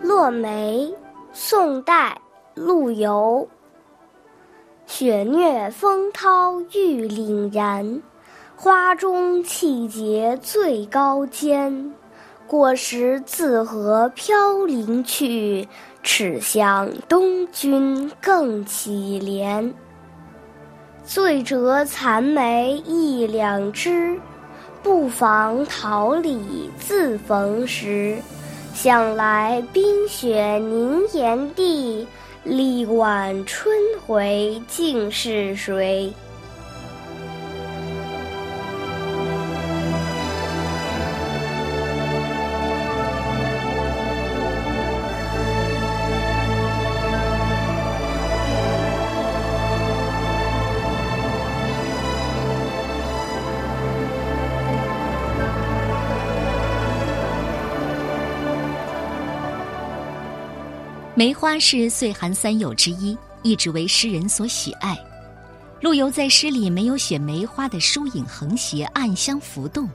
[0.00, 0.94] 落梅，
[1.32, 2.16] 宋代，
[2.54, 3.48] 陆游。
[4.86, 8.00] 雪虐风涛玉凛然，
[8.54, 11.92] 花中气节最高坚。
[12.46, 15.66] 过时自和飘零去，
[16.02, 19.72] 齿向东君更凄怜。
[21.02, 24.20] 醉折残梅一两枝，
[24.84, 28.18] 不妨桃李自逢时。
[28.74, 32.06] 想来冰雪凝岩地，
[32.44, 33.74] 力挽春
[34.06, 36.12] 回尽是谁？
[61.16, 64.98] 梅花是岁寒三友之一，一直为诗人所喜爱。
[65.80, 69.88] 陆游在诗里没有写梅花的疏影横斜、暗香浮动，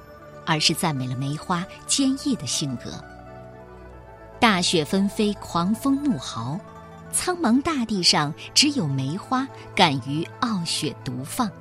[0.45, 2.91] 而是赞美了梅花坚毅的性格。
[4.39, 6.57] 大雪纷飞，狂风怒号，
[7.11, 11.51] 苍茫大地上只有梅花敢于傲雪独放。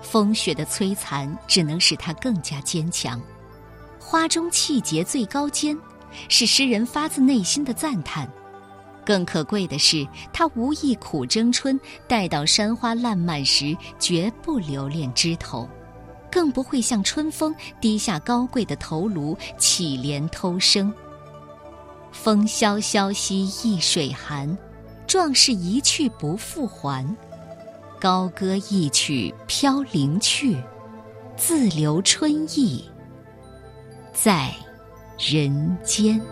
[0.00, 3.20] 风雪的摧残只能使它更加坚强。
[3.98, 5.78] 花中气节最高坚。
[6.28, 8.30] 是诗人发自内心的赞叹，
[9.04, 15.68] 更可贵的是，他无意苦争春，待到山花烂漫时，绝不留恋枝头，
[16.30, 20.92] 更不会向春风低下高贵的头颅，乞怜偷生。
[22.12, 24.56] 风萧萧兮易水寒，
[25.06, 27.06] 壮士一去不复还。
[28.00, 30.56] 高歌一曲飘零去，
[31.36, 32.84] 自留春意
[34.12, 34.54] 在。
[35.22, 36.18] 人间，《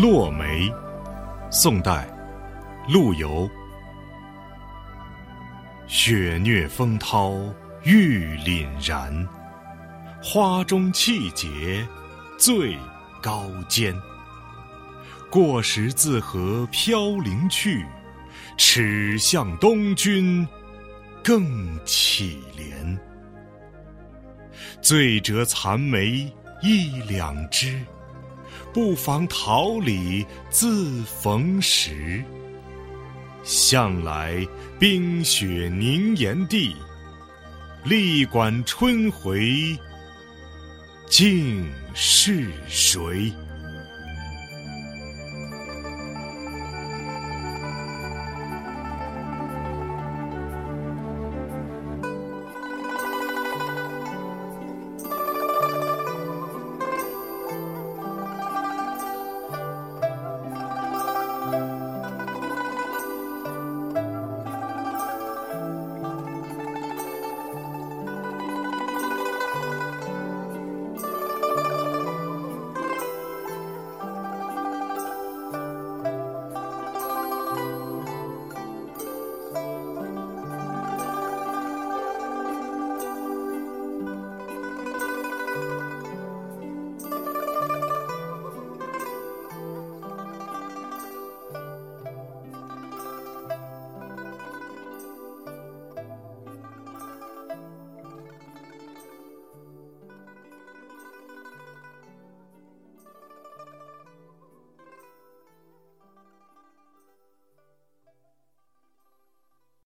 [0.00, 0.44] 落梅》，
[1.50, 2.08] 宋代，
[2.88, 3.46] 陆游。
[5.88, 7.32] 雪虐风涛
[7.82, 9.26] 玉凛然，
[10.22, 11.82] 花中气节
[12.38, 12.76] 最
[13.22, 13.98] 高坚。
[15.30, 17.86] 过时自和飘零去，
[18.58, 20.46] 耻向东君
[21.24, 22.98] 更乞怜。
[24.82, 27.80] 醉折残梅一两枝，
[28.74, 32.22] 不妨桃李自逢时。
[33.42, 34.46] 向来
[34.78, 36.76] 冰雪凝岩地，
[37.84, 39.76] 力管春回
[41.06, 43.32] 竟是谁？